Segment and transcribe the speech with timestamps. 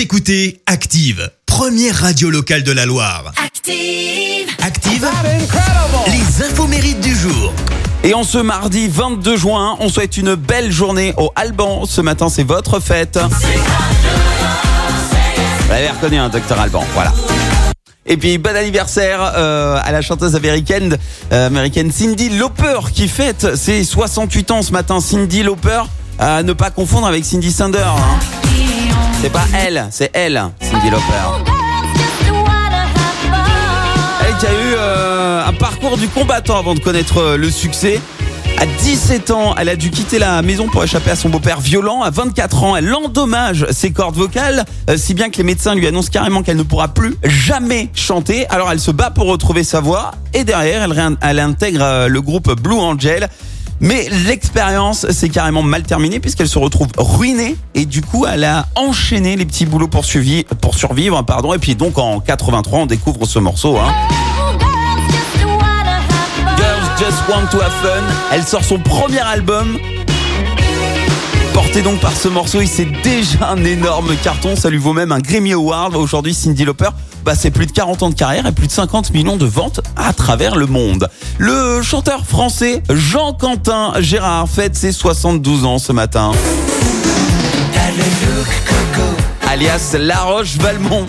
[0.00, 3.32] Vous écoutez Active, première radio locale de la Loire.
[3.36, 4.48] Active.
[4.62, 5.06] Active,
[6.06, 7.52] les infos mérites du jour.
[8.02, 11.84] Et en ce mardi 22 juin, on souhaite une belle journée au Alban.
[11.84, 13.18] Ce matin, c'est votre fête.
[13.18, 13.28] Vous
[15.68, 16.82] l'avez reconnu, un docteur Alban.
[16.94, 17.12] Voilà.
[18.06, 20.96] Et puis bon anniversaire euh, à la chanteuse américaine,
[21.30, 25.02] euh, américaine Cindy Lauper qui fête ses 68 ans ce matin.
[25.02, 25.82] Cindy Lauper,
[26.18, 27.84] à ne pas confondre avec Cindy Sander.
[27.84, 28.18] hein.
[29.22, 31.04] C'est pas elle, c'est elle, Cindy Lauper.
[34.26, 38.00] Elle qui a eu euh, un parcours du combattant avant de connaître euh, le succès.
[38.58, 42.00] À 17 ans, elle a dû quitter la maison pour échapper à son beau-père violent.
[42.00, 45.86] À 24 ans, elle endommage ses cordes vocales, euh, si bien que les médecins lui
[45.86, 48.46] annoncent carrément qu'elle ne pourra plus jamais chanter.
[48.48, 50.88] Alors elle se bat pour retrouver sa voix et derrière,
[51.20, 53.28] elle, intègre le groupe Blue Angel.
[53.80, 58.66] Mais l'expérience s'est carrément mal terminée puisqu'elle se retrouve ruinée et du coup elle a
[58.76, 61.22] enchaîné les petits boulots pour, survivre.
[61.24, 61.54] Pardon.
[61.54, 63.78] Et puis donc en 83 on découvre ce morceau.
[63.78, 63.92] Hein.
[66.58, 68.02] Girls Just Want to Have Fun.
[68.32, 69.78] Elle sort son premier album.
[71.70, 74.56] Porté donc par ce morceau, il c'est déjà un énorme carton.
[74.56, 75.94] Ça lui vaut même un Grammy Award.
[75.94, 76.88] Aujourd'hui, Cindy Lauper,
[77.24, 79.80] bah, c'est plus de 40 ans de carrière et plus de 50 millions de ventes
[79.94, 81.08] à travers le monde.
[81.38, 86.32] Le chanteur français Jean-Quentin Gérard fête ses 72 ans ce matin.
[89.48, 91.06] Alias La Roche-Valmont.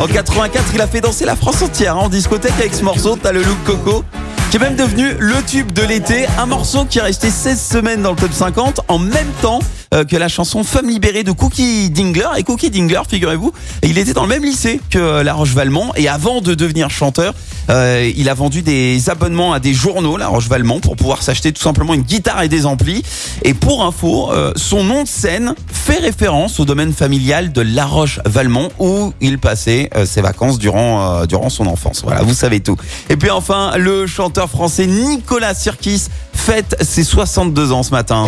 [0.00, 3.16] En 84, il a fait danser la France entière hein, en discothèque avec ce morceau,
[3.22, 4.04] T'as le look Coco,
[4.52, 8.02] qui est même devenu le tube de l'été, un morceau qui est resté 16 semaines
[8.02, 9.60] dans le top 50 en même temps
[9.92, 12.28] que la chanson Femme libérée de Cookie Dingler.
[12.36, 16.08] Et Cookie Dingler, figurez-vous, il était dans le même lycée que euh, La Roche-Valmont et
[16.08, 17.34] avant de devenir chanteur,
[17.70, 21.62] euh, il a vendu des abonnements à des journaux, La Roche-Valmont, pour pouvoir s'acheter tout
[21.62, 23.02] simplement une guitare et des amplis.
[23.42, 27.86] Et pour info, euh, son nom de scène fait référence au domaine familial de La
[27.86, 32.02] Roche-Valmont où il passait euh, ses vacances durant, euh, durant son enfance.
[32.04, 32.76] Voilà, vous savez tout.
[33.08, 38.26] Et puis enfin, le chanteur français Nicolas Sirkis fête ses 62 ans ce matin.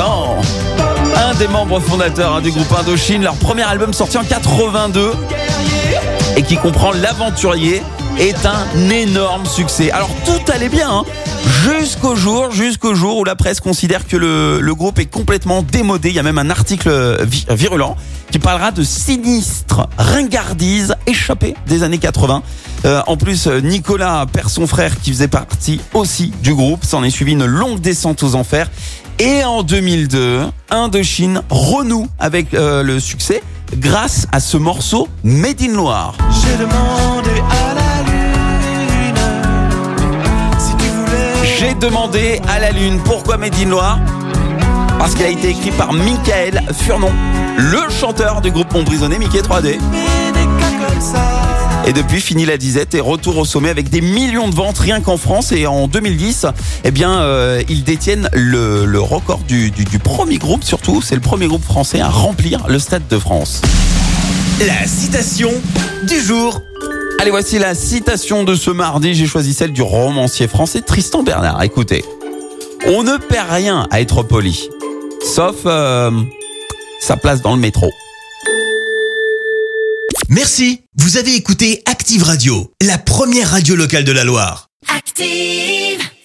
[0.00, 5.12] Un des membres fondateurs hein, du groupe Indochine, leur premier album sorti en 82
[6.36, 7.80] et qui comprend L'Aventurier
[8.18, 9.90] est un énorme succès.
[9.90, 11.04] Alors tout allait bien hein,
[11.64, 16.10] jusqu'au jour, jusqu'au jour où la presse considère que le, groupe est complètement démodé.
[16.10, 17.96] Il y a même un article vi- virulent
[18.30, 22.42] qui parlera de sinistre ringardise échappée des années 80.
[22.84, 26.84] Euh, en plus, euh, Nicolas perd son frère qui faisait partie aussi du groupe.
[26.84, 28.70] S'en est suivi une longue descente aux enfers.
[29.20, 33.42] Et en 2002, Indochine renoue avec euh, le succès
[33.76, 36.14] grâce à ce morceau Made in Loire.
[36.42, 37.83] J'ai demandé à la
[41.74, 43.98] J'ai demandé à la lune pourquoi Made in
[44.98, 47.10] Parce qu'il a été écrit par Michael Furnon,
[47.56, 49.78] le chanteur du groupe Montbrisonné Mickey 3D.
[49.90, 51.22] Mais des cas comme ça.
[51.86, 55.00] Et depuis, fini la disette et retour au sommet avec des millions de ventes rien
[55.00, 55.52] qu'en France.
[55.52, 56.46] Et en 2010,
[56.84, 60.64] eh bien, euh, ils détiennent le, record du premier groupe.
[60.64, 63.62] Surtout, c'est le premier groupe français à remplir le Stade de France.
[64.60, 65.50] La citation
[66.06, 66.62] du jour.
[67.24, 69.14] Allez, voici la citation de ce mardi.
[69.14, 71.62] J'ai choisi celle du romancier français Tristan Bernard.
[71.62, 72.04] Écoutez,
[72.84, 74.68] on ne perd rien à être poli,
[75.34, 76.10] sauf euh,
[77.00, 77.90] sa place dans le métro.
[80.28, 80.82] Merci.
[80.98, 84.68] Vous avez écouté Active Radio, la première radio locale de la Loire.
[84.94, 86.02] Active.